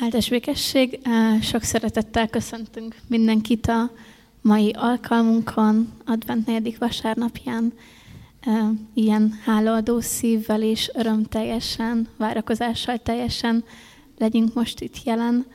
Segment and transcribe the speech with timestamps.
[0.00, 1.00] Áldás békesség,
[1.40, 3.90] sok szeretettel köszöntünk mindenkit a
[4.40, 7.72] mai alkalmunkon, advent negyedik vasárnapján,
[8.94, 13.64] ilyen hálaadó szívvel és örömteljesen, várakozással teljesen
[14.18, 15.46] legyünk most itt jelen.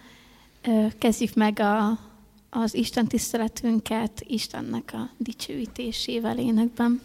[0.97, 1.99] Kezdjük meg a,
[2.49, 7.01] az Isten tiszteletünket Istennek a dicsőítésével énekben.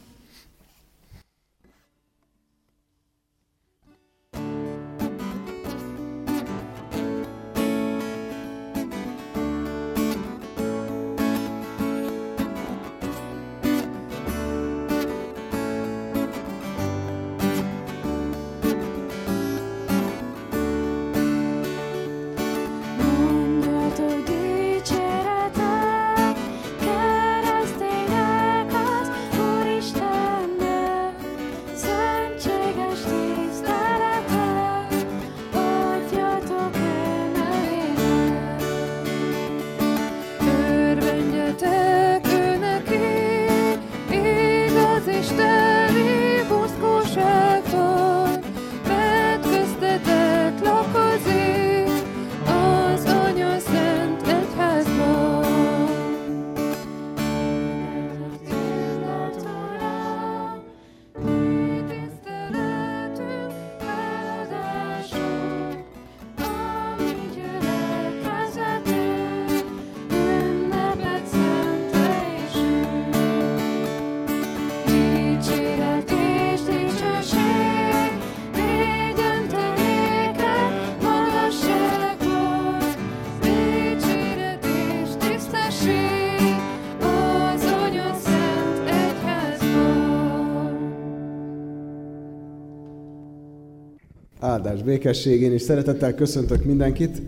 [94.40, 97.22] Áldás békességén, és szeretettel köszöntök mindenkit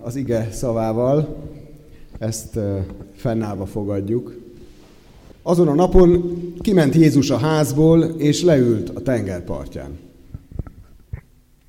[0.00, 1.42] az ige szavával.
[2.18, 2.58] Ezt
[3.14, 4.38] fennállva fogadjuk.
[5.42, 9.98] Azon a napon kiment Jézus a házból, és leült a tengerpartján.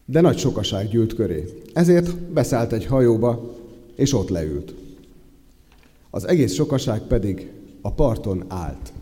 [0.05, 1.43] De nagy sokaság gyűlt köré.
[1.73, 3.55] Ezért beszállt egy hajóba,
[3.95, 4.73] és ott leült.
[6.09, 8.93] Az egész sokaság pedig a parton állt.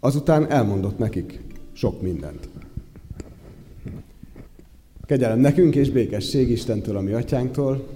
[0.00, 1.40] Azután elmondott nekik
[1.74, 2.48] sok mindent.
[5.06, 7.88] Kegyelem nekünk és békesség Istentől, a mi atyánktól,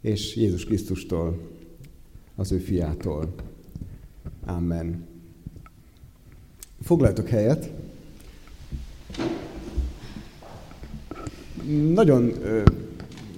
[0.00, 1.38] és Jézus Krisztustól,
[2.36, 3.34] az ő fiától.
[4.46, 5.06] Amen.
[6.82, 7.70] Foglaljatok helyet.
[11.92, 12.62] Nagyon ö,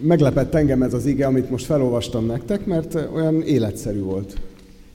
[0.01, 4.41] meglepett engem ez az ige, amit most felolvastam nektek, mert olyan életszerű volt.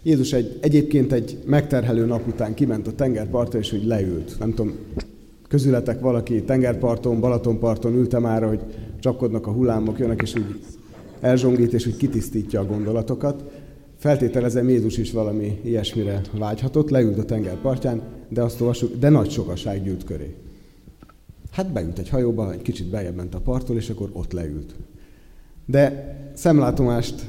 [0.07, 4.39] Jézus egy, egyébként egy megterhelő nap után kiment a tengerpartra, és úgy leült.
[4.39, 4.75] Nem tudom,
[5.47, 8.59] közületek valaki tengerparton, Balatonparton ülte már, hogy
[8.99, 10.59] csapkodnak a hullámok, jönnek, és úgy
[11.19, 13.43] elzsongít, és úgy kitisztítja a gondolatokat.
[13.97, 19.83] Feltételezem Jézus is valami ilyesmire vágyhatott, leült a tengerpartján, de azt olvassuk, de nagy sokaság
[19.83, 20.35] gyűlt köré.
[21.51, 24.75] Hát beült egy hajóba, egy kicsit bejebb ment a parttól, és akkor ott leült.
[25.65, 27.25] De szemlátomást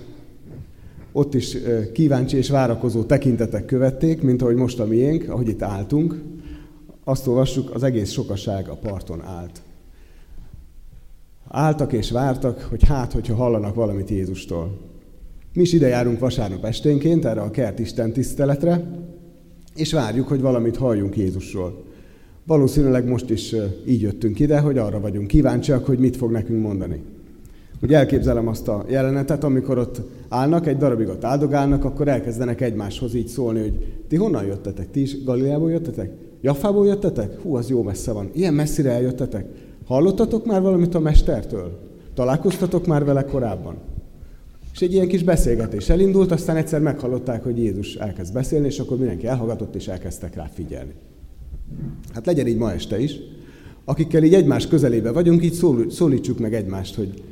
[1.13, 1.57] ott is
[1.93, 6.23] kíváncsi és várakozó tekintetek követték, mint ahogy most a miénk, ahogy itt álltunk,
[7.05, 9.63] azt olvassuk, az egész sokaság a parton állt.
[11.49, 14.79] Álltak és vártak, hogy hát, hogyha hallanak valamit Jézustól.
[15.53, 18.91] Mi is ide járunk vasárnap esténként erre a kert Isten tiszteletre,
[19.75, 21.85] és várjuk, hogy valamit halljunk Jézusról.
[22.47, 23.55] Valószínűleg most is
[23.87, 27.03] így jöttünk ide, hogy arra vagyunk kíváncsiak, hogy mit fog nekünk mondani.
[27.83, 33.15] Úgy elképzelem azt a jelenetet, amikor ott állnak, egy darabig ott áldogálnak, akkor elkezdenek egymáshoz
[33.15, 34.91] így szólni, hogy ti honnan jöttetek?
[34.91, 36.11] Ti is Galileából jöttetek?
[36.41, 37.41] Jaffából jöttetek?
[37.41, 38.31] Hú, az jó messze van.
[38.33, 39.47] Ilyen messzire eljöttetek?
[39.87, 41.79] Hallottatok már valamit a mestertől?
[42.15, 43.77] Találkoztatok már vele korábban?
[44.73, 48.99] És egy ilyen kis beszélgetés elindult, aztán egyszer meghallották, hogy Jézus elkezd beszélni, és akkor
[48.99, 50.93] mindenki elhallgatott, és elkezdtek rá figyelni.
[52.15, 53.17] Hát legyen így ma este is.
[53.85, 57.23] Akikkel így egymás közelébe vagyunk, így szólítsuk meg egymást, hogy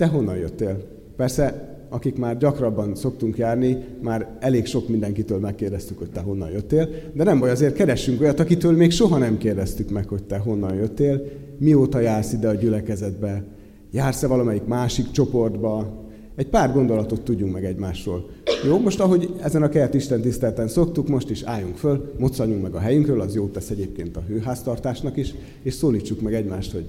[0.00, 0.82] te honnan jöttél?
[1.16, 6.88] Persze akik már gyakrabban szoktunk járni, már elég sok mindenkitől megkérdeztük, hogy te honnan jöttél,
[7.12, 10.74] de nem baj, azért keressünk olyat, akitől még soha nem kérdeztük meg, hogy te honnan
[10.74, 11.22] jöttél,
[11.58, 13.44] mióta jársz ide a gyülekezetbe,
[13.90, 16.04] jársz-e valamelyik másik csoportba,
[16.36, 18.28] egy pár gondolatot tudjunk meg egymásról.
[18.66, 22.74] Jó, most ahogy ezen a kert Isten tisztelten szoktuk, most is álljunk föl, moccanjunk meg
[22.74, 26.84] a helyünkről, az jót tesz egyébként a hőháztartásnak is, és szólítsuk meg egymást, hogy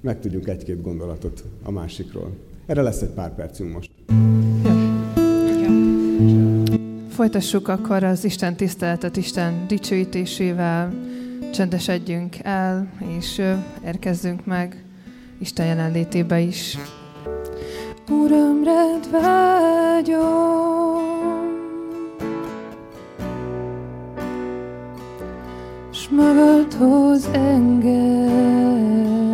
[0.00, 2.30] megtudjunk egy-két gondolatot a másikról.
[2.70, 3.90] Erre lesz egy pár percünk most.
[7.08, 10.92] Folytassuk akkor az Isten tiszteletet Isten dicsőítésével,
[11.52, 12.88] csendesedjünk el,
[13.18, 13.42] és
[13.84, 14.84] érkezzünk meg
[15.38, 16.78] Isten jelenlétébe is.
[18.08, 20.20] Uram, rád vágyom,
[25.92, 29.29] s magadhoz engedsz.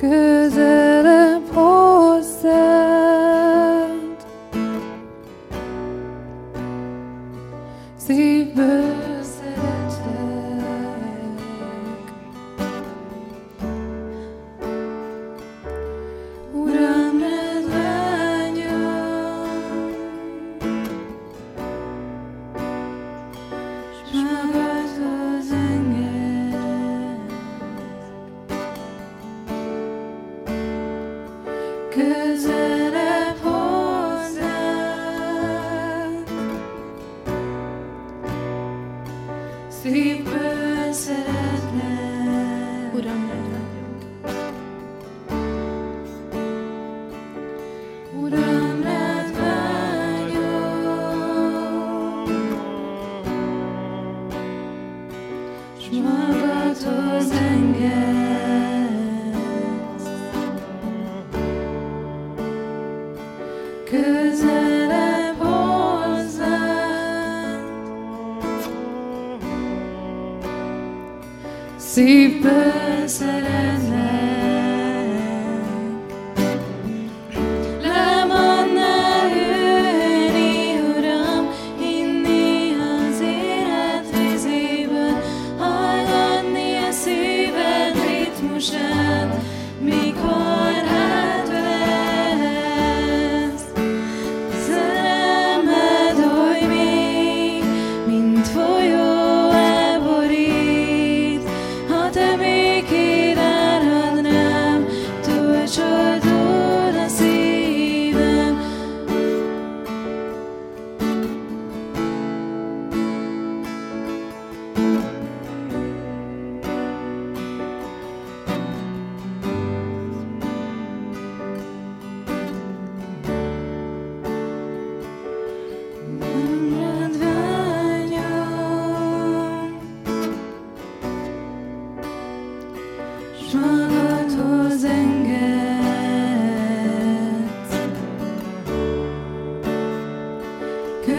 [0.00, 0.89] Közelebb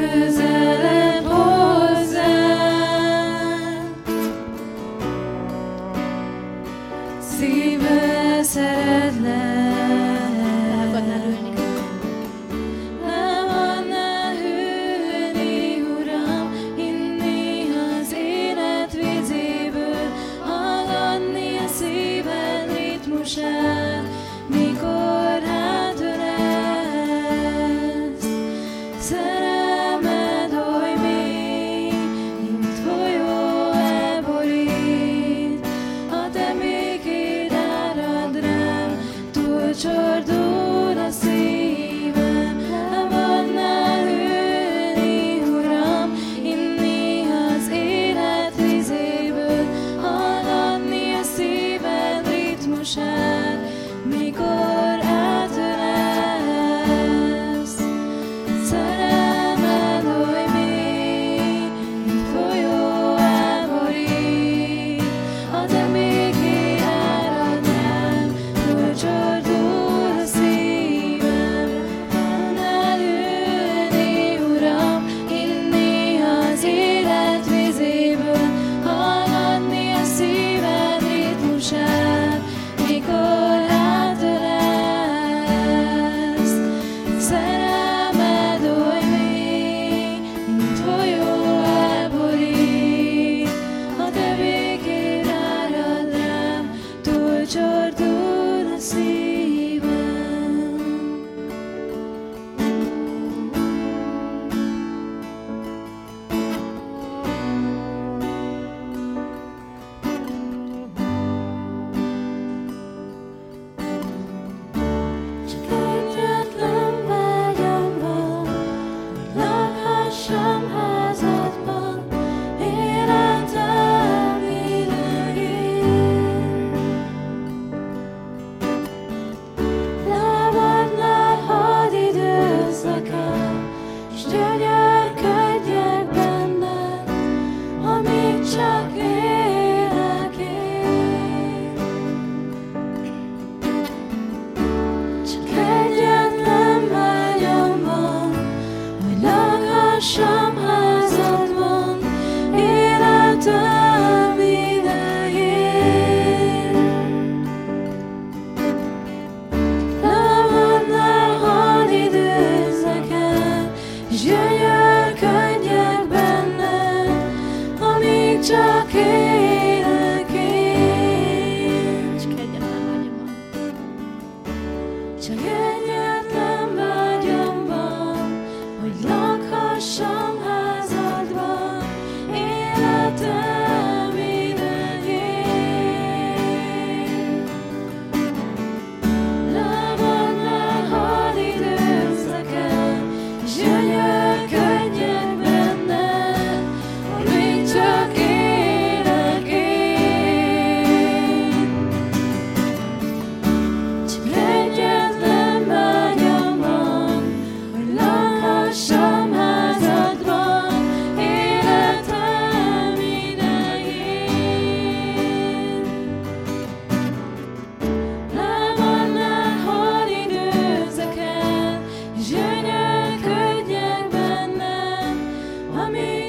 [0.02, 0.51] Közelebb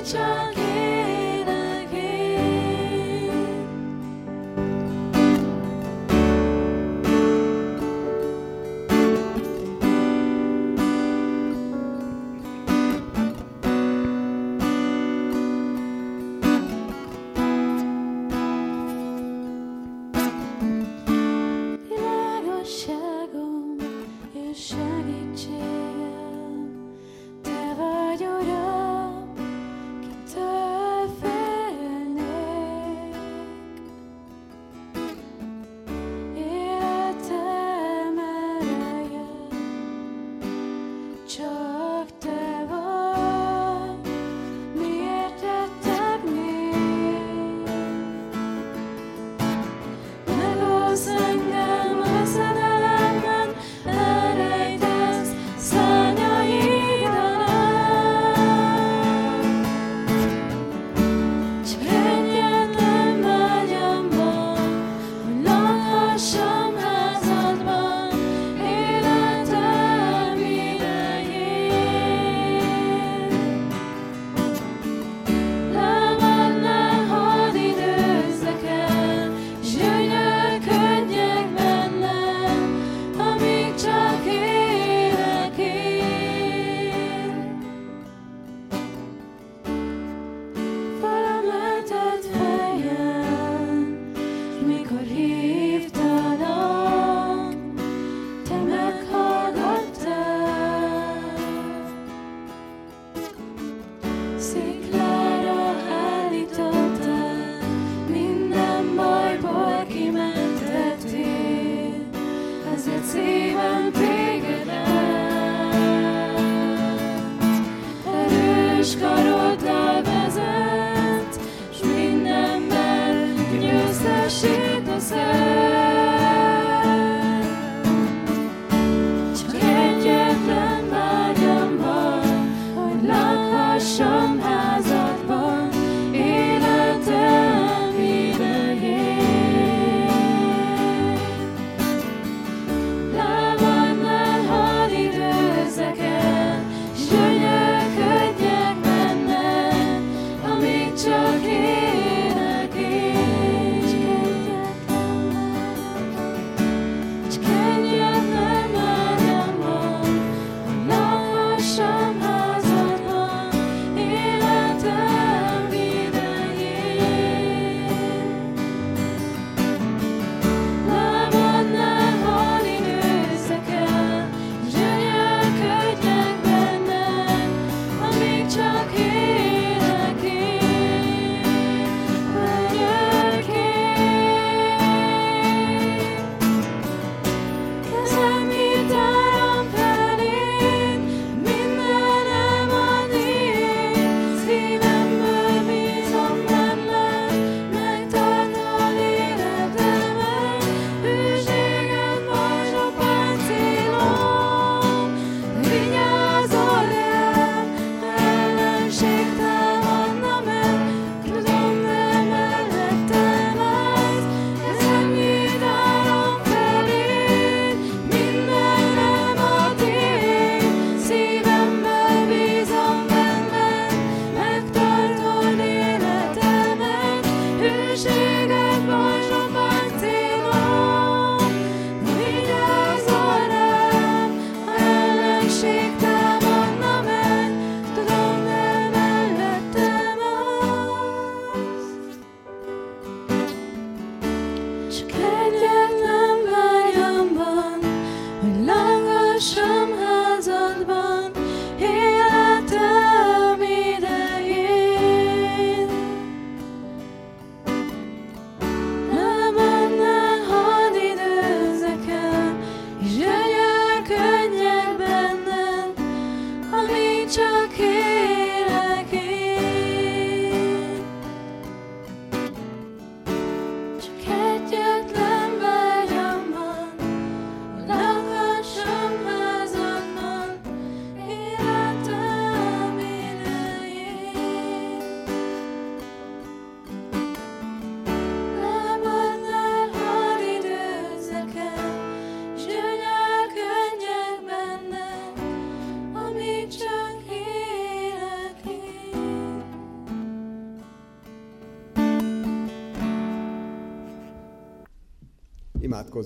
[0.05, 0.62] çağ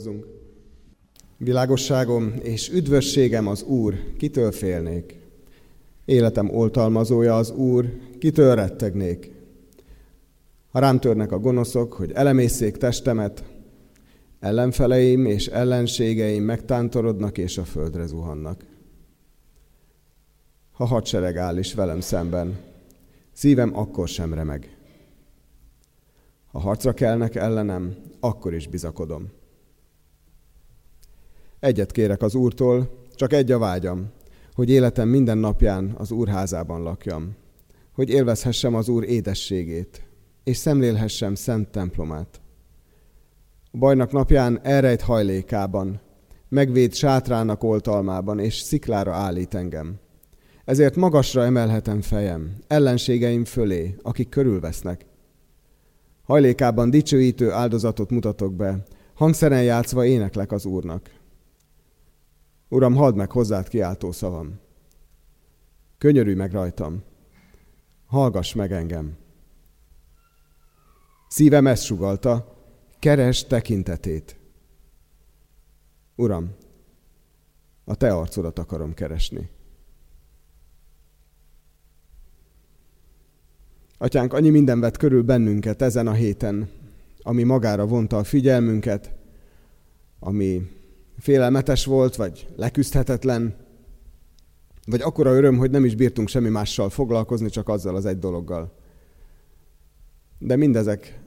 [0.06, 0.26] Imádkozzunk!
[1.36, 5.18] Világosságom és üdvösségem az Úr, kitől félnék?
[6.04, 9.30] Életem oltalmazója az Úr, kitől rettegnék?
[10.70, 13.44] Ha rám törnek a gonoszok, hogy elemészék testemet,
[14.40, 18.64] ellenfeleim és ellenségeim megtántorodnak és a földre zuhannak.
[20.72, 22.58] Ha hadsereg áll is velem szemben,
[23.32, 24.76] szívem akkor sem remeg.
[26.46, 29.30] Ha harcra kelnek ellenem, akkor is bizakodom.
[31.60, 34.10] Egyet kérek az Úrtól, csak egy a vágyam,
[34.54, 37.34] hogy életem minden napján az Úr házában lakjam,
[37.92, 40.02] hogy élvezhessem az Úr édességét,
[40.44, 42.40] és szemlélhessem szent templomát.
[43.70, 46.00] A bajnak napján elrejt hajlékában,
[46.48, 49.94] megvéd sátrának oltalmában, és sziklára állít engem.
[50.64, 55.06] Ezért magasra emelhetem fejem, ellenségeim fölé, akik körülvesznek.
[56.22, 58.82] Hajlékában dicsőítő áldozatot mutatok be,
[59.14, 61.10] hangszeren játszva éneklek az Úrnak.
[62.68, 64.58] Uram, hadd meg hozzád kiáltó szavam.
[65.98, 67.02] Könyörülj meg rajtam.
[68.06, 69.16] Hallgass meg engem.
[71.28, 72.56] Szívem ezt sugalta,
[72.98, 74.36] keres tekintetét.
[76.14, 76.54] Uram,
[77.84, 79.48] a te arcodat akarom keresni.
[83.98, 86.70] Atyánk, annyi minden vett körül bennünket ezen a héten,
[87.22, 89.14] ami magára vonta a figyelmünket,
[90.18, 90.75] ami
[91.26, 93.54] félelmetes volt, vagy leküzdhetetlen,
[94.84, 98.74] vagy akkora öröm, hogy nem is bírtunk semmi mással foglalkozni, csak azzal az egy dologgal.
[100.38, 101.20] De mindezek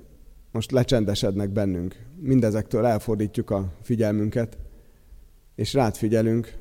[0.52, 1.96] most lecsendesednek bennünk.
[2.20, 4.58] Mindezektől elfordítjuk a figyelmünket,
[5.56, 6.54] és rád figyelünk,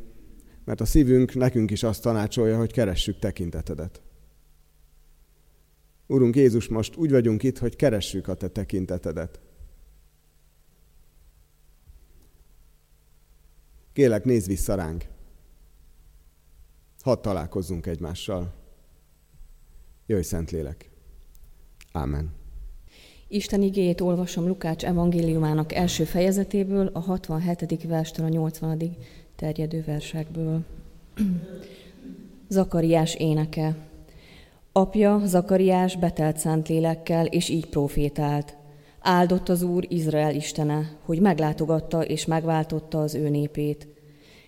[0.65, 4.03] mert a szívünk nekünk is azt tanácsolja, hogy keressük tekintetedet.
[6.07, 9.41] Urunk Jézus, most úgy vagyunk itt, hogy keressük a Te tekintetedet.
[13.99, 15.05] Kélek, nézz vissza ránk.
[17.03, 18.55] Hadd találkozzunk egymással.
[20.07, 20.91] Jöjj, Szentlélek.
[21.93, 22.35] Ámen.
[23.29, 27.87] Isten igéjét olvasom Lukács evangéliumának első fejezetéből, a 67.
[27.87, 28.97] verstől a 80.
[29.37, 30.65] terjedő versekből.
[32.49, 33.77] Zakariás éneke.
[34.73, 38.58] Apja Zakariás betelt szent lélekkel, és így profétált.
[39.01, 43.89] Áldott az Úr Izrael istene, hogy meglátogatta és megváltotta az ő népét.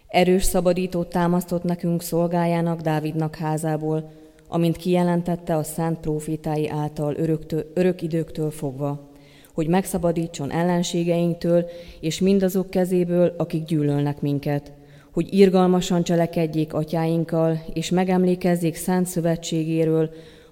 [0.08, 4.12] Erős szabadítót támasztott nekünk szolgájának Dávidnak házából,
[4.48, 9.10] amint kijelentette a szent profétái által öröktől, örök időktől fogva,
[9.54, 11.66] hogy megszabadítson ellenségeinktől
[12.00, 14.72] és mindazok kezéből, akik gyűlölnek minket,
[15.12, 20.10] hogy irgalmasan cselekedjék atyáinkkal, és megemlékezzék szent szövetségéről,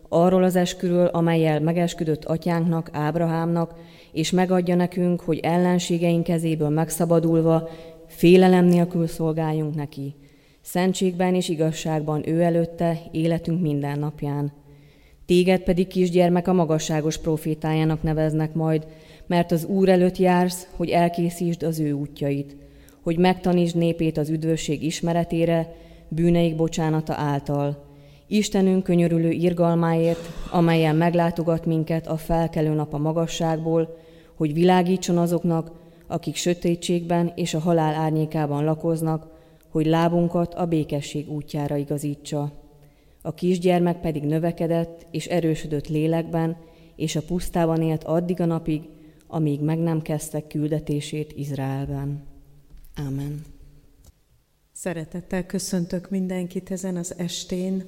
[0.08, 3.74] arról az esküről, amelyel megesküdött atyánknak, Ábrahámnak,
[4.12, 7.68] és megadja nekünk, hogy ellenségeink kezéből megszabadulva,
[8.06, 10.14] félelem nélkül szolgáljunk neki,
[10.60, 14.52] szentségben és igazságban ő előtte, életünk minden napján.
[15.26, 18.86] Téged pedig kisgyermek a magasságos profétájának neveznek majd,
[19.26, 22.56] mert az Úr előtt jársz, hogy elkészítsd az ő útjait,
[23.02, 25.74] hogy megtanítsd népét az üdvösség ismeretére,
[26.08, 27.87] bűneik bocsánata által.
[28.30, 33.96] Istenünk könyörülő irgalmáért, amelyen meglátogat minket a felkelő nap a magasságból,
[34.34, 35.72] hogy világítson azoknak,
[36.06, 39.26] akik sötétségben és a halál árnyékában lakoznak,
[39.68, 42.52] hogy lábunkat a békesség útjára igazítsa.
[43.22, 46.56] A kisgyermek pedig növekedett és erősödött lélekben,
[46.96, 48.82] és a pusztában élt addig a napig,
[49.26, 52.22] amíg meg nem kezdtek küldetését Izraelben.
[52.94, 53.42] Ámen.
[54.72, 57.84] Szeretettel köszöntök mindenkit ezen az estén,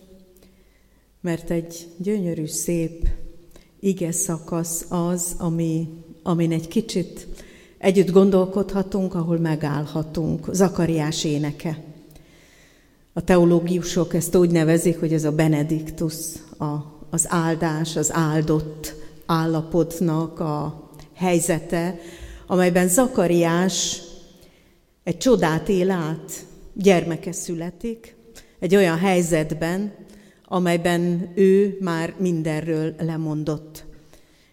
[1.21, 3.09] mert egy gyönyörű, szép
[3.81, 5.89] ige szakasz az, ami,
[6.23, 7.27] amin egy kicsit
[7.79, 10.47] együtt gondolkodhatunk, ahol megállhatunk.
[10.53, 11.83] Zakariás éneke.
[13.13, 16.15] A teológiusok ezt úgy nevezik, hogy ez a benediktus,
[16.59, 16.75] a,
[17.11, 18.95] az áldás, az áldott
[19.27, 21.99] állapotnak a helyzete,
[22.47, 24.03] amelyben Zakariás
[25.05, 28.15] egy csodát él át, gyermeke születik,
[28.59, 29.93] egy olyan helyzetben,
[30.53, 33.89] amelyben ő már mindenről lemondott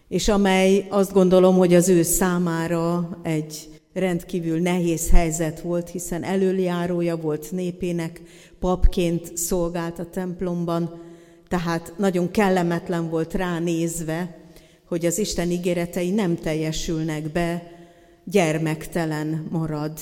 [0.08, 7.16] és amely azt gondolom, hogy az ő számára egy rendkívül nehéz helyzet volt, hiszen előjárója
[7.16, 8.20] volt népének,
[8.60, 11.00] papként szolgált a templomban,
[11.48, 14.38] tehát nagyon kellemetlen volt ránézve,
[14.84, 17.72] hogy az Isten ígéretei nem teljesülnek be,
[18.24, 19.92] gyermektelen marad.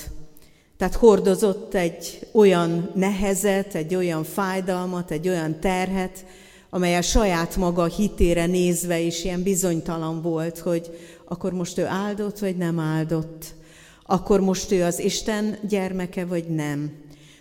[0.77, 6.25] Tehát hordozott egy olyan nehezet, egy olyan fájdalmat, egy olyan terhet,
[6.69, 12.39] amely a saját maga hitére nézve is ilyen bizonytalan volt, hogy akkor most ő áldott,
[12.39, 13.45] vagy nem áldott.
[14.03, 16.91] Akkor most ő az Isten gyermeke, vagy nem.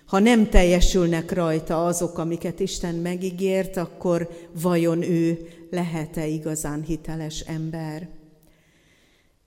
[0.07, 4.29] Ha nem teljesülnek rajta azok, amiket Isten megígért, akkor
[4.61, 8.09] vajon ő lehet-e igazán hiteles ember?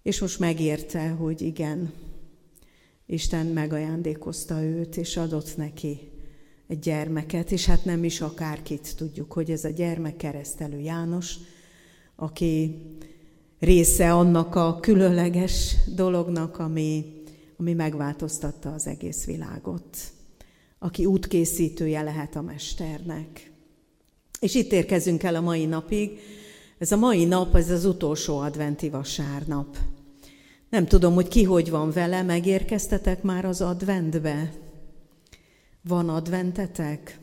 [0.04, 1.94] És most megérte, hogy igen,
[3.12, 6.12] Isten megajándékozta őt, és adott neki
[6.68, 11.36] egy gyermeket, és hát nem is akárkit tudjuk, hogy ez a gyermek keresztelő János,
[12.16, 12.82] aki
[13.60, 17.06] része annak a különleges dolognak, ami,
[17.58, 19.98] ami megváltoztatta az egész világot,
[20.80, 23.52] aki útkészítője lehet a Mesternek.
[24.40, 26.20] És itt érkezünk el a mai napig.
[26.78, 29.78] Ez a mai nap, ez az utolsó adventi vasárnap.
[30.70, 34.54] Nem tudom, hogy ki hogy van vele, megérkeztetek már az adventbe?
[35.82, 37.20] Van adventetek?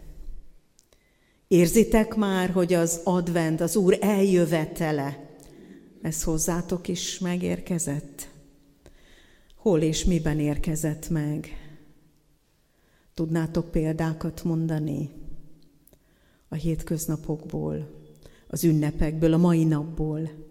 [1.48, 5.37] Érzitek már, hogy az advent, az Úr eljövetele,
[6.02, 8.28] ez hozzátok is megérkezett?
[9.56, 11.48] Hol és miben érkezett meg?
[13.14, 15.11] Tudnátok példákat mondani
[16.48, 17.90] a hétköznapokból,
[18.48, 20.45] az ünnepekből, a mai napból?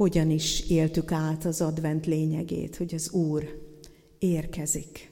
[0.00, 3.60] Hogyan is éltük át az advent lényegét, hogy az Úr
[4.18, 5.10] érkezik?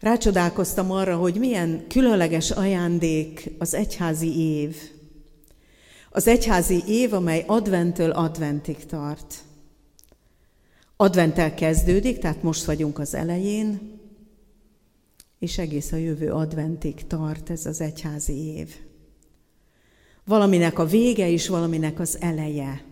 [0.00, 4.76] Rácsodálkoztam arra, hogy milyen különleges ajándék az egyházi év.
[6.10, 9.34] Az egyházi év, amely adventől adventig tart.
[10.96, 13.98] Adventtel kezdődik, tehát most vagyunk az elején,
[15.38, 18.74] és egész a jövő adventig tart ez az egyházi év.
[20.24, 22.86] Valaminek a vége és valaminek az eleje.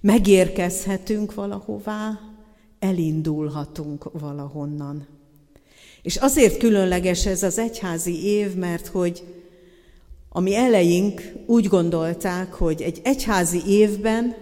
[0.00, 2.20] Megérkezhetünk valahová,
[2.78, 5.06] elindulhatunk valahonnan.
[6.02, 9.22] És azért különleges ez az egyházi év, mert hogy
[10.28, 14.36] ami eleink úgy gondolták, hogy egy egyházi évben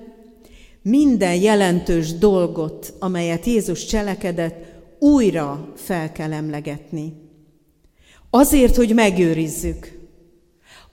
[0.82, 4.64] minden jelentős dolgot, amelyet Jézus cselekedett,
[4.98, 7.12] újra fel kell emlegetni.
[8.30, 9.98] Azért, hogy megőrizzük.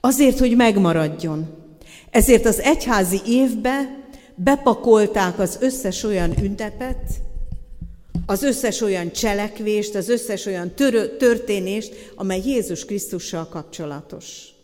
[0.00, 1.46] Azért, hogy megmaradjon.
[2.10, 4.05] Ezért az egyházi évbe
[4.36, 7.20] bepakolták az összes olyan ünnepet,
[8.26, 14.54] az összes olyan cselekvést, az összes olyan tör- történést, amely Jézus Krisztussal kapcsolatos.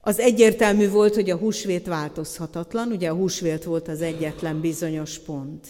[0.00, 5.66] Az egyértelmű volt, hogy a húsvét változhatatlan, ugye a húsvét volt az egyetlen bizonyos pont.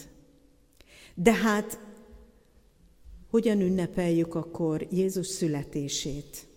[1.13, 1.79] De hát
[3.29, 6.48] hogyan ünnepeljük akkor Jézus születését?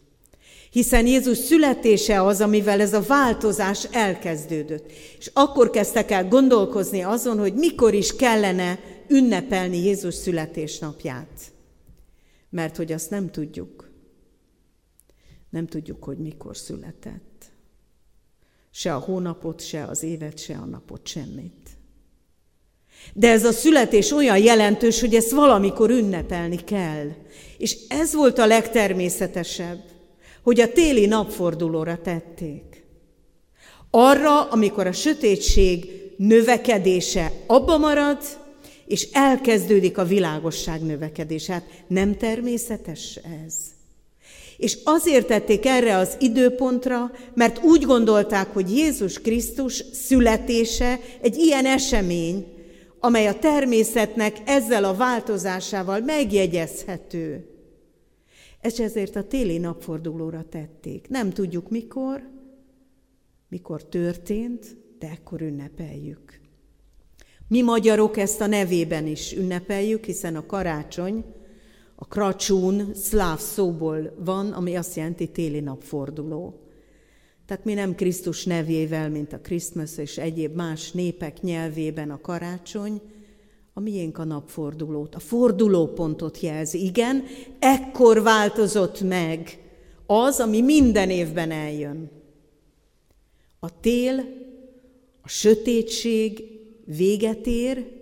[0.73, 4.91] Hiszen Jézus születése az, amivel ez a változás elkezdődött.
[5.19, 11.53] És akkor kezdtek el gondolkozni azon, hogy mikor is kellene ünnepelni Jézus születésnapját.
[12.51, 13.91] Mert hogy azt nem tudjuk.
[15.51, 17.45] Nem tudjuk, hogy mikor született.
[18.71, 21.71] Se a hónapot, se az évet, se a napot, semmit.
[23.15, 27.09] De ez a születés olyan jelentős, hogy ezt valamikor ünnepelni kell.
[27.59, 29.92] És ez volt a legtermészetesebb,
[30.43, 32.85] hogy a téli napfordulóra tették.
[33.91, 38.19] Arra, amikor a sötétség növekedése abba marad,
[38.87, 41.53] és elkezdődik a világosság növekedése.
[41.53, 43.55] Hát nem természetes ez.
[44.57, 51.67] És azért tették erre az időpontra, mert úgy gondolták, hogy Jézus Krisztus születése egy ilyen
[51.67, 52.47] esemény,
[53.01, 57.52] amely a természetnek ezzel a változásával megjegyezhető.
[58.63, 61.09] És ezért a téli napfordulóra tették.
[61.09, 62.29] Nem tudjuk mikor,
[63.49, 66.41] mikor történt, de ekkor ünnepeljük.
[67.49, 71.25] Mi magyarok ezt a nevében is ünnepeljük, hiszen a karácsony,
[71.95, 76.61] a kracsún szláv szóból van, ami azt jelenti téli napforduló.
[77.47, 83.01] Tehát mi nem Krisztus nevével, mint a Christmas és egyéb más népek nyelvében a karácsony,
[83.75, 86.85] a miénk a napfordulót, a fordulópontot jelzi.
[86.85, 87.25] Igen,
[87.59, 89.59] ekkor változott meg
[90.07, 92.11] az, ami minden évben eljön.
[93.61, 94.25] A tél,
[95.23, 96.45] a sötétség
[96.85, 98.01] véget ér,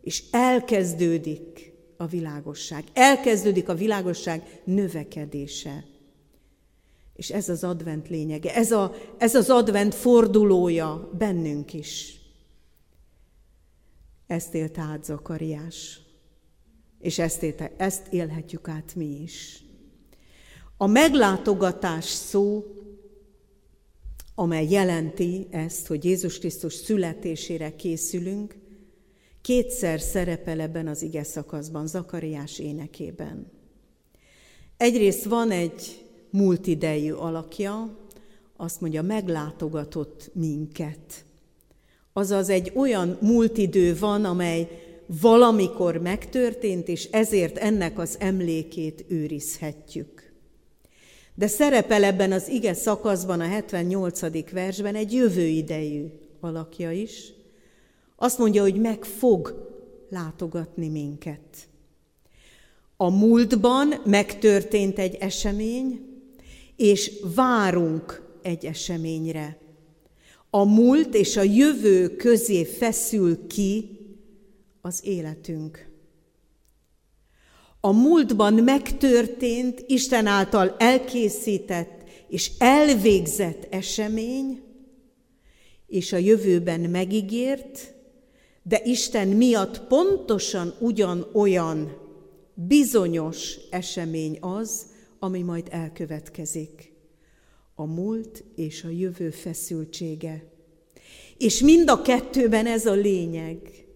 [0.00, 2.84] és elkezdődik a világosság.
[2.92, 5.84] Elkezdődik a világosság növekedése.
[7.14, 12.13] És ez az advent lényege, ez, a, ez az advent fordulója bennünk is.
[14.26, 16.00] Ezt élt át Zakariás,
[16.98, 19.64] és ezt, élte, ezt élhetjük át mi is.
[20.76, 22.64] A meglátogatás szó,
[24.34, 28.56] amely jelenti ezt, hogy Jézus Krisztus születésére készülünk,
[29.40, 33.52] kétszer szerepel ebben az ige szakaszban, Zakariás énekében.
[34.76, 37.98] Egyrészt van egy multidejű alakja,
[38.56, 41.23] azt mondja, meglátogatott minket.
[42.16, 44.68] Azaz egy olyan multidő van, amely
[45.06, 50.32] valamikor megtörtént, és ezért ennek az emlékét őrizhetjük.
[51.34, 54.50] De szerepel ebben az ige szakaszban, a 78.
[54.50, 56.06] versben egy jövő idejű
[56.40, 57.32] alakja is.
[58.16, 59.72] Azt mondja, hogy meg fog
[60.10, 61.68] látogatni minket.
[62.96, 66.00] A múltban megtörtént egy esemény,
[66.76, 69.58] és várunk egy eseményre
[70.56, 73.98] a múlt és a jövő közé feszül ki
[74.80, 75.88] az életünk.
[77.80, 84.62] A múltban megtörtént, Isten által elkészített és elvégzett esemény,
[85.86, 87.94] és a jövőben megígért,
[88.62, 91.96] de Isten miatt pontosan ugyanolyan
[92.54, 94.86] bizonyos esemény az,
[95.18, 96.93] ami majd elkövetkezik
[97.74, 100.44] a múlt és a jövő feszültsége.
[101.36, 103.86] És mind a kettőben ez a lényeg.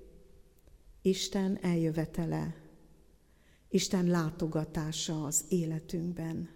[1.02, 2.54] Isten eljövetele,
[3.70, 6.48] Isten látogatása az életünkben.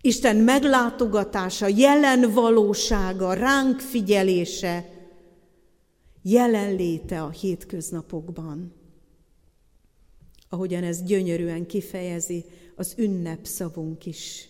[0.00, 4.92] Isten meglátogatása, jelen valósága, ránk figyelése,
[6.22, 8.72] jelenléte a hétköznapokban.
[10.48, 12.44] Ahogyan ez gyönyörűen kifejezi
[12.76, 14.47] az ünnep szavunk is.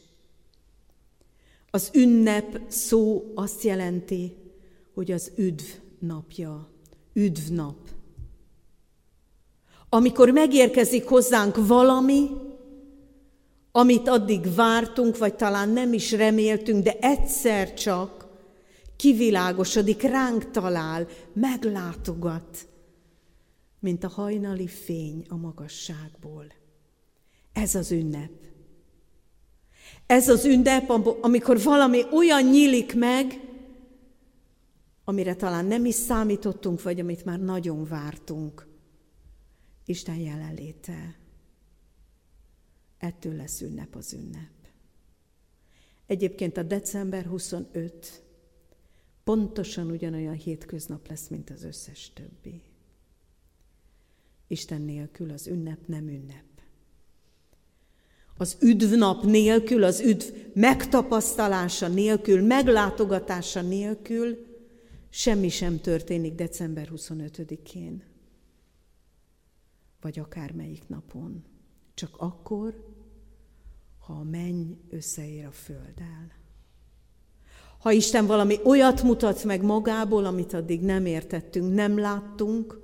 [1.70, 4.36] Az ünnep szó azt jelenti,
[4.94, 5.64] hogy az üdv
[5.98, 6.68] napja,
[7.12, 7.76] üdv nap.
[9.88, 12.30] Amikor megérkezik hozzánk valami,
[13.72, 18.26] amit addig vártunk, vagy talán nem is reméltünk, de egyszer csak
[18.96, 22.68] kivilágosodik, ránk talál, meglátogat,
[23.80, 26.44] mint a hajnali fény a magasságból.
[27.52, 28.47] Ez az ünnep.
[30.08, 30.90] Ez az ünnep,
[31.20, 33.40] amikor valami olyan nyílik meg,
[35.04, 38.66] amire talán nem is számítottunk, vagy amit már nagyon vártunk.
[39.84, 41.18] Isten jelenléte.
[42.98, 44.52] Ettől lesz ünnep az ünnep.
[46.06, 48.22] Egyébként a december 25
[49.24, 52.62] pontosan ugyanolyan hétköznap lesz, mint az összes többi.
[54.46, 56.47] Isten nélkül az ünnep nem ünnep.
[58.40, 64.46] Az üdvnap nélkül, az üdv megtapasztalása nélkül, meglátogatása nélkül
[65.10, 68.02] semmi sem történik december 25-én,
[70.00, 71.44] vagy akármelyik napon.
[71.94, 72.84] Csak akkor,
[73.98, 76.32] ha a menny összeér a földdel.
[77.78, 82.80] Ha Isten valami olyat mutat meg magából, amit addig nem értettünk, nem láttunk,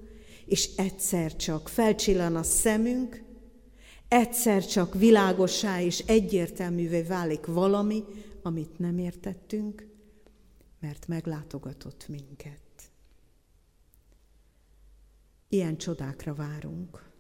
[0.46, 3.23] és egyszer csak felcsillan a szemünk,
[4.14, 8.04] egyszer csak világosá és egyértelművé válik valami,
[8.42, 9.86] amit nem értettünk,
[10.80, 12.90] mert meglátogatott minket.
[15.48, 17.12] Ilyen csodákra várunk.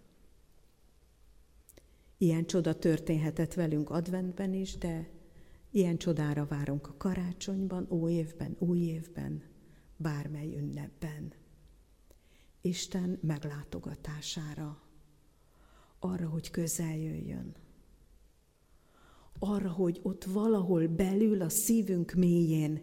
[2.18, 5.10] Ilyen csoda történhetett velünk adventben is, de
[5.70, 9.42] ilyen csodára várunk a karácsonyban, új évben, új évben,
[9.96, 11.32] bármely ünnepben.
[12.60, 14.83] Isten meglátogatására,
[16.04, 17.54] arra, hogy közel jöjjön,
[19.38, 22.80] arra, hogy ott valahol belül a szívünk mélyén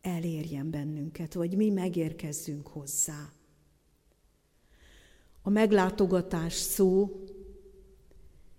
[0.00, 3.32] elérjen bennünket, vagy mi megérkezzünk hozzá.
[5.42, 7.24] A meglátogatás szó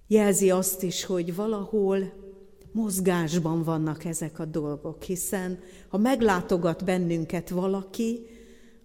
[0.07, 2.13] jelzi azt is, hogy valahol
[2.71, 8.25] mozgásban vannak ezek a dolgok, hiszen ha meglátogat bennünket valaki,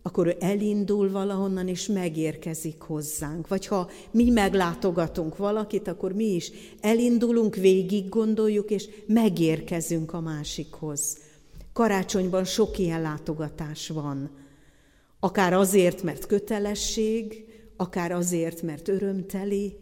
[0.06, 3.48] akkor ő elindul valahonnan, és megérkezik hozzánk.
[3.48, 11.18] Vagy ha mi meglátogatunk valakit, akkor mi is elindulunk, végig gondoljuk, és megérkezünk a másikhoz.
[11.72, 14.30] Karácsonyban sok ilyen látogatás van.
[15.20, 17.44] Akár azért, mert kötelesség,
[17.76, 19.76] akár azért, mert örömteli,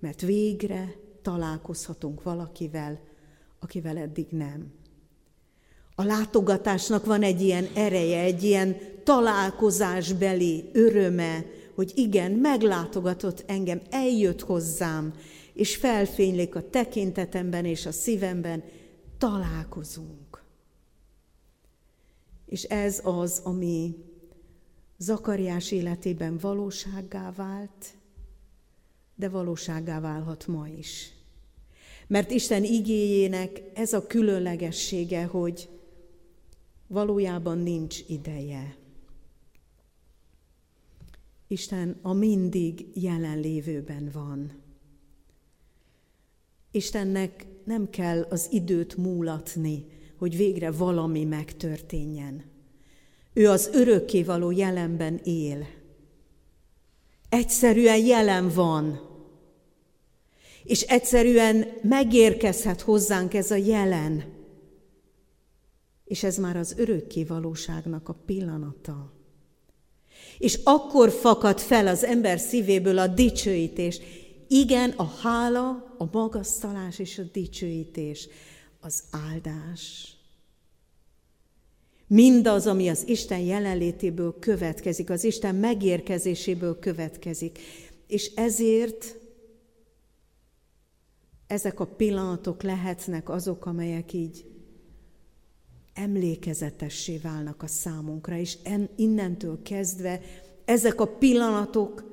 [0.00, 3.00] mert végre találkozhatunk valakivel,
[3.60, 4.72] akivel eddig nem.
[5.94, 8.76] A látogatásnak van egy ilyen ereje, egy ilyen
[9.08, 11.44] találkozásbeli öröme,
[11.74, 15.14] hogy igen, meglátogatott engem, eljött hozzám,
[15.52, 18.64] és felfénylik a tekintetemben és a szívemben,
[19.18, 20.42] találkozunk.
[22.46, 23.96] És ez az, ami
[24.98, 27.86] Zakariás életében valósággá vált,
[29.14, 31.12] de valóságá válhat ma is.
[32.06, 35.68] Mert Isten igéjének ez a különlegessége, hogy
[36.86, 38.86] valójában nincs ideje.
[41.48, 44.52] Isten a mindig jelenlévőben van.
[46.70, 52.44] Istennek nem kell az időt múlatni, hogy végre valami megtörténjen.
[53.32, 55.66] Ő az örökkévaló jelenben él.
[57.28, 59.00] Egyszerűen jelen van.
[60.64, 64.24] És egyszerűen megérkezhet hozzánk ez a jelen.
[66.04, 69.17] És ez már az örökké valóságnak a pillanata.
[70.38, 74.00] És akkor fakad fel az ember szívéből a dicsőítés.
[74.48, 78.28] Igen, a hála, a magasztalás és a dicsőítés,
[78.80, 80.12] az áldás.
[82.06, 87.58] Mindaz, ami az Isten jelenlétéből következik, az Isten megérkezéséből következik.
[88.06, 89.16] És ezért
[91.46, 94.47] ezek a pillanatok lehetnek azok, amelyek így
[95.98, 98.56] emlékezetessé válnak a számunkra, és
[98.96, 100.20] innentől kezdve
[100.64, 102.04] ezek a pillanatok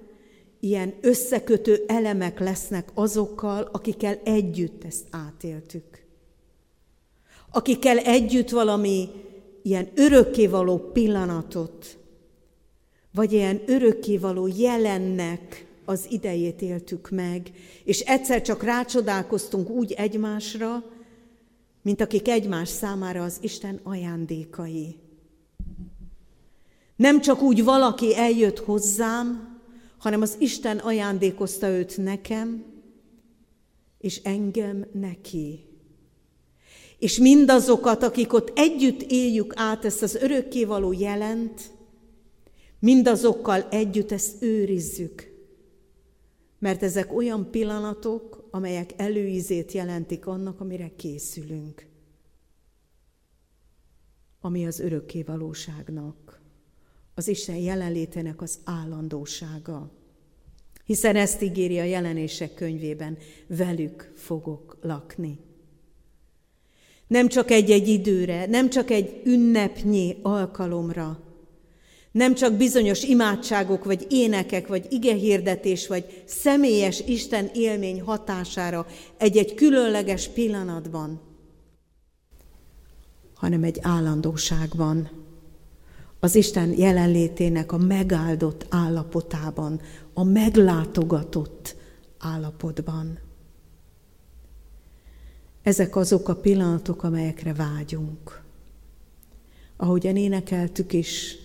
[0.60, 6.04] ilyen összekötő elemek lesznek azokkal, akikkel együtt ezt átéltük.
[7.52, 9.10] Akikkel együtt valami
[9.62, 11.98] ilyen örökkévaló pillanatot,
[13.14, 17.52] vagy ilyen örökkévaló jelennek az idejét éltük meg,
[17.84, 20.84] és egyszer csak rácsodálkoztunk úgy egymásra,
[21.86, 24.96] mint akik egymás számára az Isten ajándékai.
[26.96, 29.60] Nem csak úgy valaki eljött hozzám,
[29.98, 32.66] hanem az Isten ajándékozta őt nekem,
[33.98, 35.66] és engem neki.
[37.00, 41.62] És mindazokat, akik ott együtt éljük át ezt az örökkévaló jelent,
[42.80, 45.32] mindazokkal együtt ezt őrizzük.
[46.60, 51.86] Mert ezek olyan pillanatok, amelyek előízét jelentik annak, amire készülünk.
[54.42, 56.42] Ami az örökké valóságnak,
[57.14, 59.92] az Isten jelenlétének az állandósága.
[60.86, 65.40] Hiszen ezt ígéri a jelenések könyvében, velük fogok lakni.
[67.08, 71.24] Nem csak egy-egy időre, nem csak egy ünnepnyi alkalomra,
[72.16, 78.86] nem csak bizonyos imádságok, vagy énekek, vagy igehirdetés, vagy személyes Isten élmény hatására
[79.18, 81.22] egy-egy különleges pillanatban,
[83.34, 85.10] hanem egy állandóságban,
[86.20, 89.82] az Isten jelenlétének a megáldott állapotában,
[90.14, 91.76] a meglátogatott
[92.18, 93.20] állapotban.
[95.64, 98.42] Ezek azok a pillanatok, amelyekre vágyunk.
[99.78, 101.44] Ahogyan énekeltük is,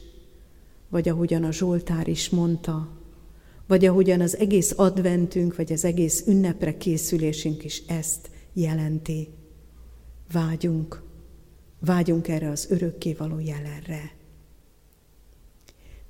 [0.90, 2.98] vagy ahogyan a Zsoltár is mondta,
[3.66, 9.28] vagy ahogyan az egész adventünk, vagy az egész ünnepre készülésünk is ezt jelenti.
[10.32, 11.02] Vágyunk,
[11.80, 14.14] vágyunk erre az örökkévaló jelenre.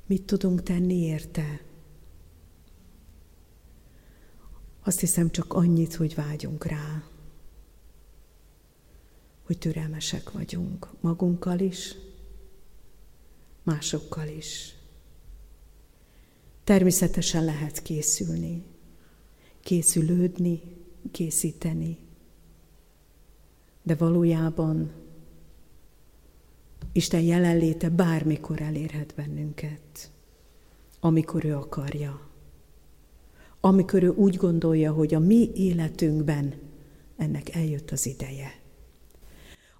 [0.06, 1.60] Mit tudunk tenni érte?
[4.84, 7.02] Azt hiszem csak annyit, hogy vágyunk rá,
[9.42, 11.94] hogy türelmesek vagyunk magunkkal is,
[13.70, 14.74] másokkal is.
[16.64, 18.62] Természetesen lehet készülni,
[19.60, 20.60] készülődni,
[21.10, 21.98] készíteni,
[23.82, 24.92] de valójában
[26.92, 30.10] Isten jelenléte bármikor elérhet bennünket,
[31.00, 32.28] amikor ő akarja.
[33.60, 36.54] Amikor ő úgy gondolja, hogy a mi életünkben
[37.16, 38.59] ennek eljött az ideje.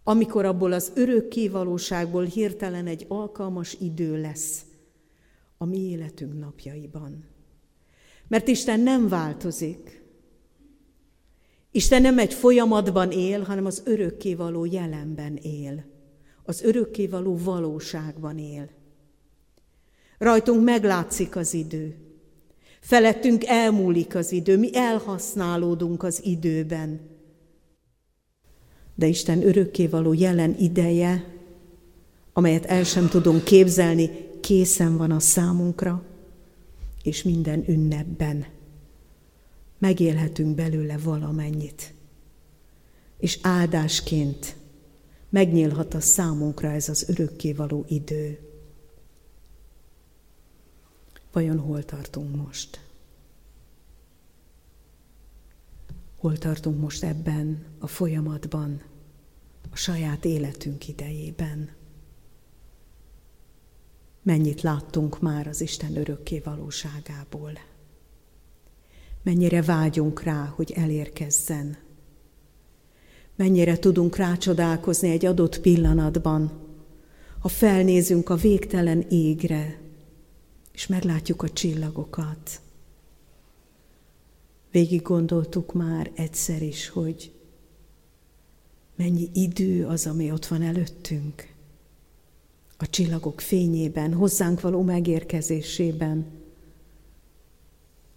[0.03, 4.65] Amikor abból az örökké valóságból hirtelen egy alkalmas idő lesz
[5.59, 7.25] a mi életünk napjaiban.
[8.29, 10.03] Mert Isten nem változik.
[11.71, 15.99] Isten nem egy folyamatban él, hanem az örökkévaló jelenben él
[16.51, 18.69] az örökkévaló valóságban él.
[20.19, 21.97] Rajtunk meglátszik az idő.
[22.81, 27.10] Felettünk elmúlik az idő, mi elhasználódunk az időben.
[29.01, 31.25] De Isten örökkévaló jelen ideje,
[32.33, 36.03] amelyet el sem tudunk képzelni, készen van a számunkra,
[37.03, 38.47] és minden ünnepben
[39.79, 41.95] megélhetünk belőle valamennyit.
[43.19, 44.57] És áldásként
[45.29, 48.39] megnyílhat a számunkra ez az örökkévaló idő.
[51.33, 52.81] Vajon hol tartunk most?
[56.17, 58.89] Hol tartunk most ebben a folyamatban,
[59.71, 61.71] a saját életünk idejében?
[64.23, 67.53] Mennyit láttunk már az Isten örökké valóságából?
[69.23, 71.89] Mennyire vágyunk rá, hogy elérkezzen
[73.41, 76.53] mennyire tudunk rácsodálkozni egy adott pillanatban,
[77.39, 79.81] ha felnézünk a végtelen égre,
[80.73, 82.61] és meglátjuk a csillagokat.
[84.71, 87.33] Végig gondoltuk már egyszer is, hogy
[89.01, 91.55] mennyi idő az, ami ott van előttünk.
[92.77, 96.27] A csillagok fényében, hozzánk való megérkezésében,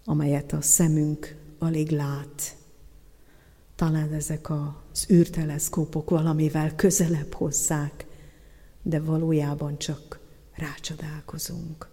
[0.04, 2.56] amelyet a szemünk alig lát.
[3.74, 8.06] Talán ezek az űrteleszkópok valamivel közelebb hozzák,
[8.82, 10.18] de valójában csak
[10.56, 11.88] rácsodálkozunk.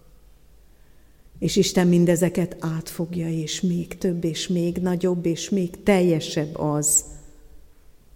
[1.40, 7.06] És Isten mindezeket átfogja, és még több, és még nagyobb, és még teljesebb az,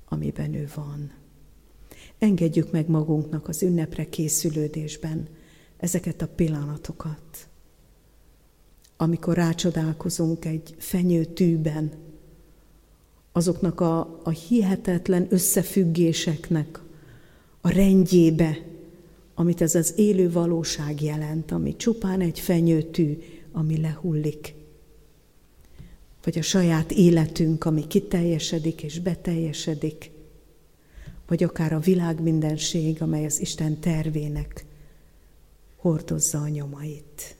[0.05, 1.11] amiben ő van.
[2.19, 5.27] Engedjük meg magunknak az ünnepre készülődésben
[5.77, 7.47] ezeket a pillanatokat,
[8.97, 11.91] amikor rácsodálkozunk egy fenyő tűben,
[13.31, 16.79] azoknak a, a hihetetlen összefüggéseknek
[17.61, 18.57] a rendjébe,
[19.33, 23.17] amit ez az élő valóság jelent, ami csupán egy fenyőtű,
[23.51, 24.53] ami lehullik.
[26.25, 30.11] Vagy a saját életünk, ami kiteljesedik és beteljesedik.
[31.27, 34.65] Vagy akár a világ mindenség, amely az Isten tervének
[35.75, 37.35] hordozza a nyomait.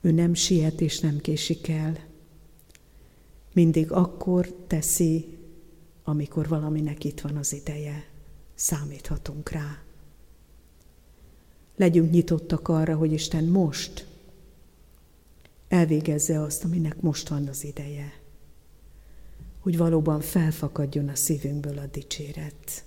[0.00, 1.98] Ő nem siet és nem késik el,
[3.52, 5.38] mindig akkor teszi,
[6.04, 8.04] amikor valaminek itt van az ideje.
[8.54, 9.82] Számíthatunk rá.
[11.76, 14.07] Legyünk nyitottak arra, hogy Isten most
[15.68, 18.12] elvégezze azt, aminek most van az ideje.
[19.60, 22.84] Hogy valóban felfakadjon a szívünkből a dicséret,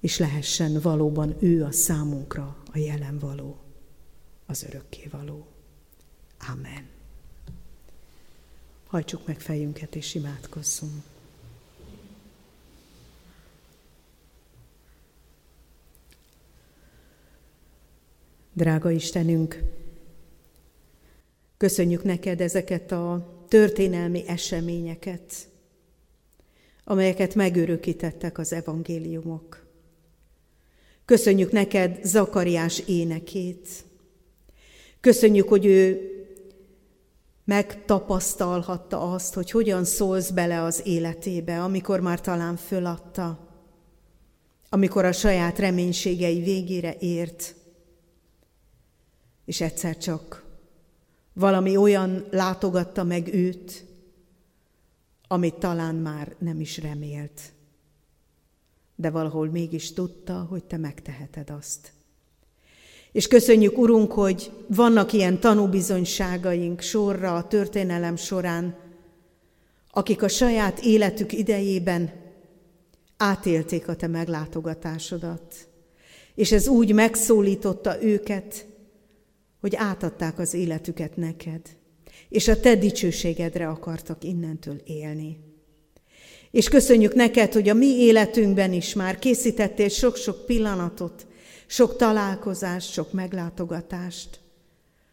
[0.00, 3.56] és lehessen valóban ő a számunkra a jelen való,
[4.46, 5.46] az örökké való.
[6.48, 6.88] Amen.
[8.86, 11.02] Hajtsuk meg fejünket és imádkozzunk.
[18.52, 19.62] Drága Istenünk,
[21.56, 25.48] köszönjük neked ezeket a történelmi eseményeket,
[26.84, 29.66] amelyeket megörökítettek az evangéliumok.
[31.04, 33.68] Köszönjük neked Zakariás énekét.
[35.00, 36.10] Köszönjük, hogy ő
[37.44, 43.48] megtapasztalhatta azt, hogy hogyan szólsz bele az életébe, amikor már talán föladta,
[44.68, 47.54] amikor a saját reménységei végére ért,
[49.44, 50.45] és egyszer csak
[51.38, 53.84] valami olyan látogatta meg őt,
[55.28, 57.40] amit talán már nem is remélt.
[58.94, 61.92] De valahol mégis tudta, hogy te megteheted azt.
[63.12, 68.76] És köszönjük, Urunk, hogy vannak ilyen tanúbizonyságaink sorra a történelem során,
[69.90, 72.12] akik a saját életük idejében
[73.16, 75.68] átélték a te meglátogatásodat.
[76.34, 78.66] És ez úgy megszólította őket,
[79.66, 81.60] hogy átadták az életüket neked,
[82.28, 85.38] és a te dicsőségedre akartak innentől élni.
[86.50, 91.26] És köszönjük neked, hogy a mi életünkben is már készítettél sok-sok pillanatot,
[91.66, 94.40] sok találkozást, sok meglátogatást,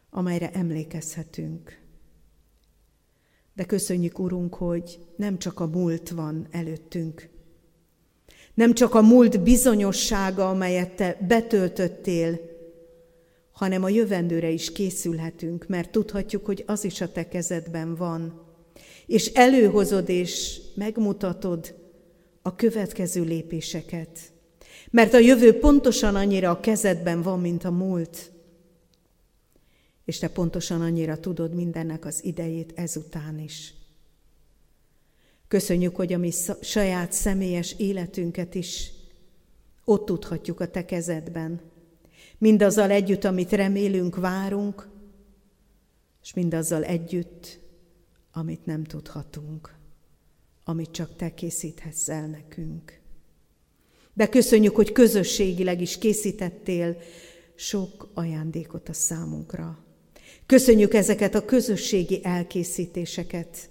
[0.10, 1.80] amelyre emlékezhetünk.
[3.54, 7.30] De köszönjük, Urunk, hogy nem csak a múlt van előttünk,
[8.54, 12.51] nem csak a múlt bizonyossága, amelyet Te betöltöttél,
[13.64, 18.41] hanem a jövendőre is készülhetünk, mert tudhatjuk, hogy az is a Te kezedben van.
[19.05, 21.76] És előhozod és megmutatod
[22.41, 24.20] a következő lépéseket.
[24.89, 28.32] Mert a jövő pontosan annyira a kezedben van, mint a múlt.
[30.05, 33.74] És te pontosan annyira tudod mindennek az idejét ezután is.
[35.47, 38.91] Köszönjük, hogy a mi saját személyes életünket is
[39.86, 41.72] ott tudhatjuk a te kezedben.
[42.44, 44.88] Mindazzal együtt, amit remélünk, várunk,
[46.24, 47.60] és mindazzal együtt,
[48.32, 49.76] amit nem tudhatunk,
[50.64, 53.00] amit csak te készíthetsz el nekünk.
[54.14, 56.98] De köszönjük, hogy közösségileg is készítettél
[57.56, 59.78] sok ajándékot a számunkra.
[60.46, 63.70] Köszönjük ezeket a közösségi elkészítéseket.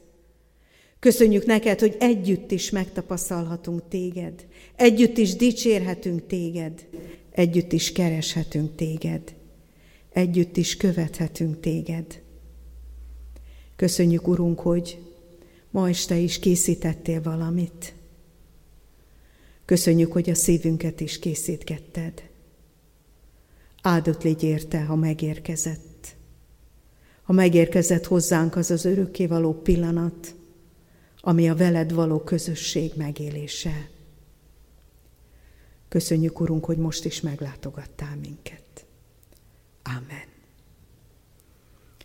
[0.98, 4.46] Köszönjük neked, hogy együtt is megtapasztalhatunk téged,
[4.76, 6.86] együtt is dicsérhetünk téged,
[7.32, 9.34] együtt is kereshetünk téged,
[10.12, 12.22] együtt is követhetünk téged.
[13.76, 14.98] Köszönjük, Urunk, hogy
[15.70, 17.94] ma este is készítettél valamit.
[19.64, 22.22] Köszönjük, hogy a szívünket is készítgetted.
[23.82, 26.16] Áldott légy érte, ha megérkezett.
[27.22, 30.34] Ha megérkezett hozzánk az az örökkévaló pillanat,
[31.20, 33.88] ami a veled való közösség megélése.
[35.92, 38.84] Köszönjük, Urunk, hogy most is meglátogattál minket.
[39.82, 40.26] Amen.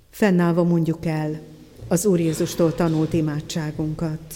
[0.10, 1.42] Fennállva mondjuk el
[1.88, 4.34] az Úr Jézustól tanult imádságunkat.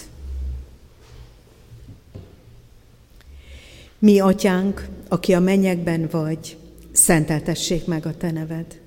[3.99, 6.58] Mi, atyánk, aki a mennyekben vagy,
[6.91, 8.82] szenteltessék meg a te neved.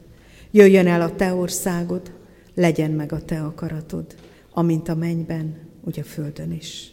[0.50, 2.12] Jöjjön el a te országod,
[2.54, 4.14] legyen meg a te akaratod,
[4.50, 6.92] amint a mennyben, úgy a földön is.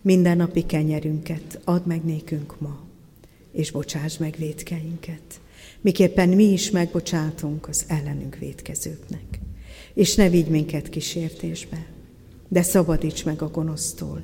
[0.00, 2.88] Minden napi kenyerünket add meg nékünk ma,
[3.52, 5.40] és bocsáss meg védkeinket,
[5.80, 9.40] miképpen mi is megbocsátunk az ellenünk védkezőknek.
[9.94, 11.86] És ne vigy minket kísértésbe,
[12.48, 14.22] de szabadíts meg a gonosztól,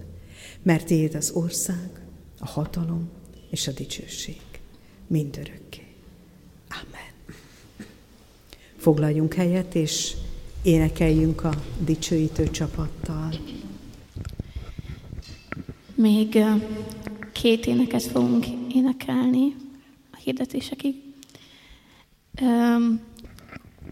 [0.63, 1.91] mert Éd az ország,
[2.39, 3.09] a hatalom
[3.51, 4.41] és a dicsőség
[5.07, 5.83] mindörökké.
[6.69, 7.37] Amen.
[8.77, 10.15] Foglaljunk helyet, és
[10.63, 13.35] énekeljünk a dicsőítő csapattal.
[15.95, 16.39] Még
[17.33, 18.47] két éneket fogunk
[18.77, 19.57] énekelni
[20.13, 20.95] a hirdetésekig.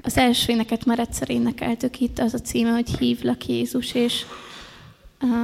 [0.03, 4.25] Az első éneket már egyszer énekeltük itt, az a címe, hogy Hívlak Jézus, és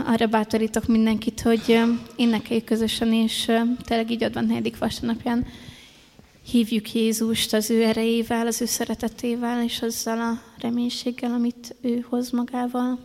[0.07, 1.80] arra bátorítok mindenkit, hogy
[2.16, 3.51] énekeljük közösen, és
[3.84, 5.47] tényleg így advan negyedik vasárnapján
[6.51, 12.30] hívjuk Jézust az ő erejével, az ő szeretetével, és azzal a reménységgel, amit ő hoz
[12.30, 12.99] magával.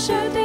[0.00, 0.39] show.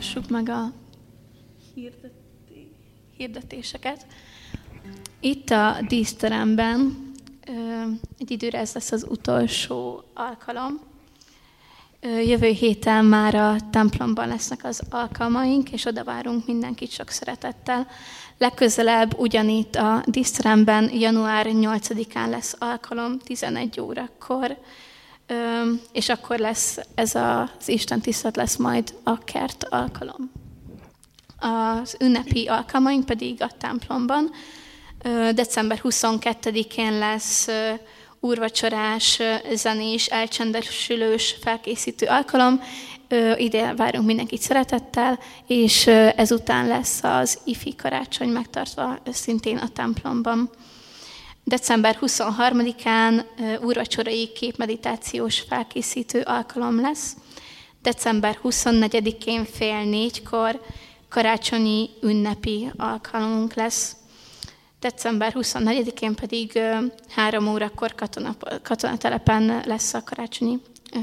[0.00, 0.72] Hallgassuk meg a
[3.16, 4.06] hirdetéseket.
[5.20, 7.10] Itt a díszteremben
[8.18, 10.80] egy időre ez lesz az utolsó alkalom.
[12.02, 17.86] Jövő héten már a templomban lesznek az alkalmaink, és oda várunk mindenkit sok szeretettel.
[18.38, 24.58] Legközelebb ugyanitt a díszteremben január 8-án lesz alkalom, 11 órakor,
[25.92, 30.32] és akkor lesz ez az Isten tisztelet lesz majd a kert alkalom.
[31.38, 34.30] Az ünnepi alkalmaink pedig a templomban.
[35.34, 37.48] December 22-én lesz
[38.20, 39.20] úrvacsorás,
[39.54, 42.62] zenés, elcsendesülős, felkészítő alkalom.
[43.36, 50.50] Ide várunk mindenkit szeretettel, és ezután lesz az ifi karácsony megtartva szintén a templomban.
[51.44, 53.24] December 23-án
[53.62, 57.16] úrvacsorai képmeditációs felkészítő alkalom lesz.
[57.82, 60.60] December 24-én fél négykor
[61.08, 63.96] karácsonyi ünnepi alkalmunk lesz.
[64.80, 66.58] December 24-én pedig
[67.08, 70.58] három órakor katona, katonatelepen lesz a karácsonyi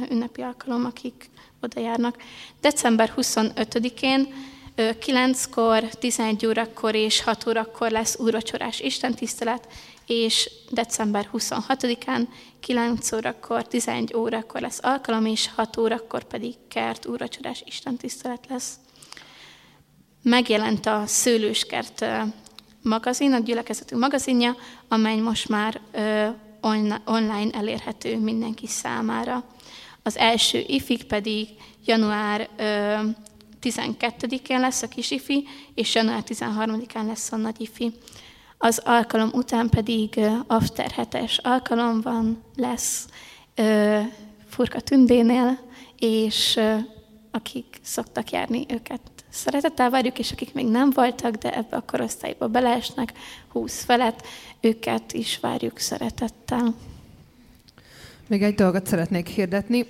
[0.10, 1.30] ünnepi alkalom, akik
[1.62, 2.16] oda járnak.
[2.62, 4.34] December 25-én
[4.78, 9.68] 9-kor, 11 órakor és 6 órakor lesz úrvacsorás istentisztelet,
[10.08, 12.28] és december 26-án
[12.60, 18.76] 9 órakor, 11 órakor lesz alkalom, és 6 órakor pedig kert úrvacsorás istentisztelet lesz.
[20.22, 22.05] Megjelent a Szőlőskert
[22.82, 24.55] magazin, a gyülekezetünk magazinja,
[24.88, 25.82] amely most már
[27.05, 29.43] online elérhető mindenki számára.
[30.03, 31.47] Az első ifig pedig
[31.86, 32.49] január
[33.62, 37.93] 12-én lesz a kis ifi, és január 13-án lesz a nagy ifi.
[38.58, 43.08] Az alkalom után pedig after hetes alkalom van, lesz
[44.47, 45.60] Furka Tündénél,
[45.99, 46.60] és
[47.32, 52.47] akik szoktak járni, őket szeretettel várjuk, és akik még nem voltak, de ebbe a korosztályba
[52.47, 53.14] beleesnek,
[53.47, 54.28] 20 felett,
[54.62, 56.76] őket is várjuk szeretettel.
[58.28, 59.86] Még egy dolgot szeretnék hirdetni.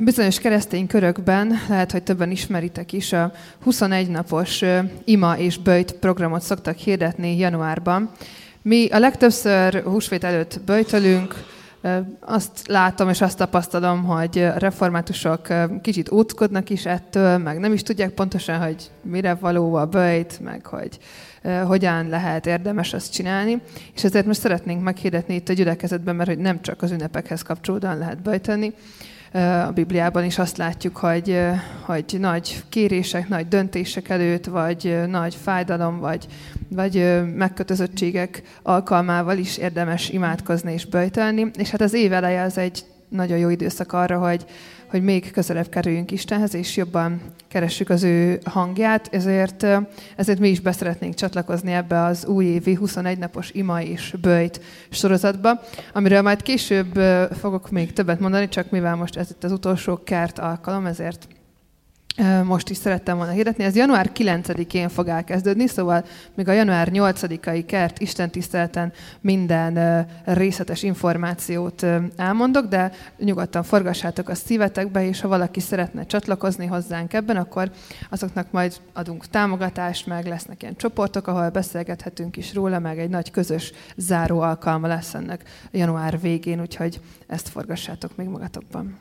[0.00, 3.32] Bizonyos keresztény körökben, lehet, hogy többen ismeritek is, a
[3.62, 4.62] 21 napos
[5.04, 8.10] ima és böjt programot szoktak hirdetni januárban.
[8.62, 11.34] Mi a legtöbbször húsvét előtt böjtölünk,
[12.20, 15.46] azt látom és azt tapasztalom, hogy reformátusok
[15.82, 20.66] kicsit óckodnak is ettől, meg nem is tudják pontosan, hogy mire való a böjt, meg
[20.66, 20.98] hogy
[21.66, 23.60] hogyan lehet érdemes azt csinálni.
[23.94, 27.98] És ezért most szeretnénk meghirdetni itt a gyülekezetben, mert hogy nem csak az ünnepekhez kapcsolódóan
[27.98, 28.74] lehet böjteni,
[29.66, 31.40] a Bibliában is azt látjuk, hogy,
[31.80, 36.26] hogy nagy kérések, nagy döntések előtt, vagy nagy fájdalom, vagy,
[36.68, 41.50] vagy megkötözöttségek alkalmával is érdemes imádkozni és böjtölni.
[41.58, 44.44] És hát az év eleje az egy nagyon jó időszak arra, hogy,
[44.90, 49.66] hogy még közelebb kerüljünk Istenhez, és jobban keressük az ő hangját, ezért,
[50.16, 54.60] ezért mi is beszeretnénk csatlakozni ebbe az újévi 21 napos ima és bőjt
[54.90, 55.60] sorozatba,
[55.92, 56.98] amiről majd később
[57.32, 61.26] fogok még többet mondani, csak mivel most ez itt az utolsó kert alkalom, ezért
[62.44, 63.64] most is szerettem volna hirdetni.
[63.64, 66.04] Ez január 9-én fog elkezdődni, szóval
[66.34, 71.86] még a január 8-ai kert Isten tiszteleten minden részletes információt
[72.16, 77.70] elmondok, de nyugodtan forgassátok a szívetekbe, és ha valaki szeretne csatlakozni hozzánk ebben, akkor
[78.10, 83.30] azoknak majd adunk támogatást, meg lesznek ilyen csoportok, ahol beszélgethetünk is róla, meg egy nagy
[83.30, 88.96] közös záró alkalma lesz ennek január végén, úgyhogy ezt forgassátok még magatokban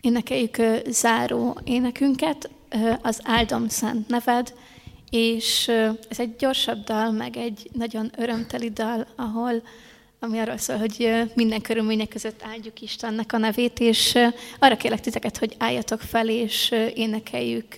[0.00, 2.50] énekeljük záró énekünket,
[3.02, 4.54] az Áldom Szent Neved,
[5.10, 5.68] és
[6.08, 9.62] ez egy gyorsabb dal, meg egy nagyon örömteli dal, ahol
[10.20, 14.18] ami arról szól, hogy minden körülmények között áldjuk Istennek a nevét, és
[14.58, 17.74] arra kérlek titeket, hogy álljatok fel, és énekeljük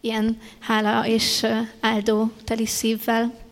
[0.00, 1.46] ilyen hála és
[1.80, 3.45] áldó teli szívvel.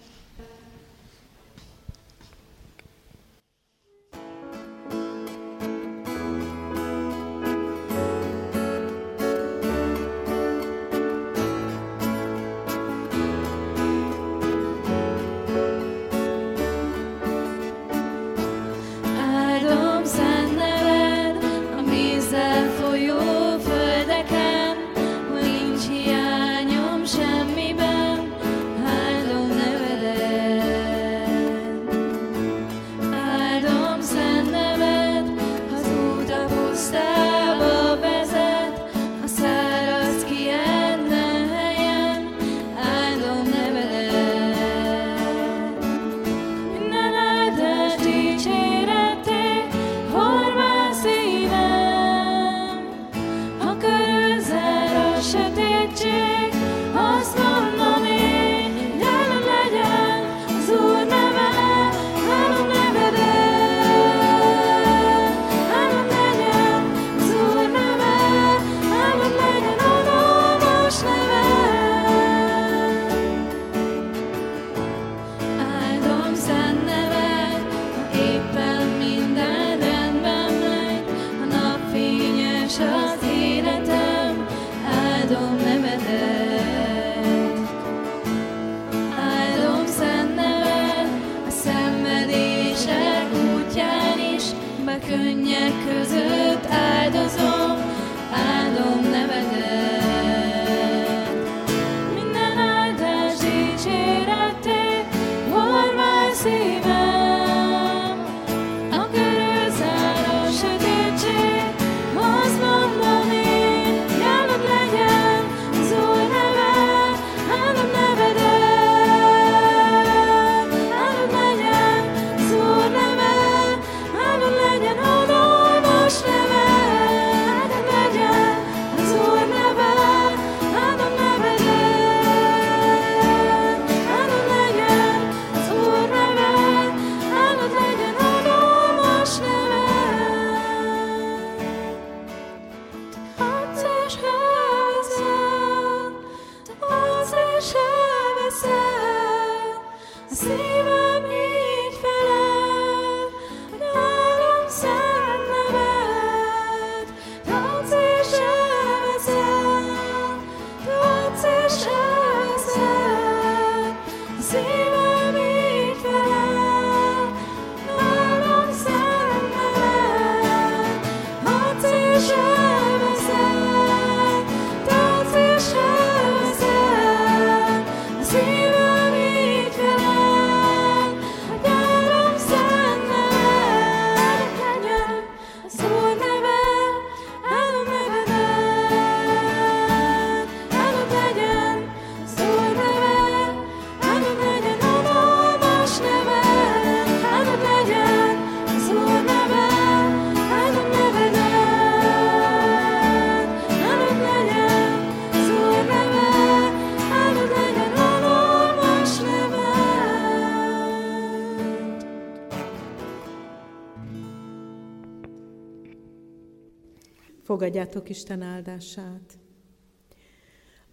[217.55, 219.39] Fogadjátok Isten áldását.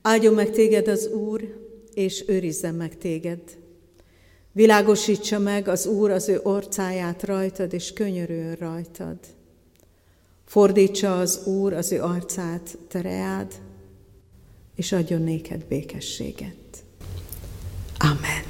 [0.01, 3.39] Áldjon meg téged az Úr, és őrizzen meg téged.
[4.51, 9.17] Világosítsa meg az Úr az ő orcáját rajtad, és könyörüljön rajtad.
[10.45, 13.61] Fordítsa az Úr az ő arcát tereád,
[14.75, 16.83] és adjon néked békességet.
[17.97, 18.45] Amen.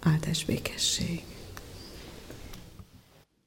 [0.00, 1.35] Áldás békesség.